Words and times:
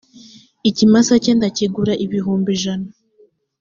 ikimasa 0.69 1.13
cye 1.23 1.31
ndakigura 1.37 1.93
ibihumbi 2.05 2.49
ijana 2.55 2.87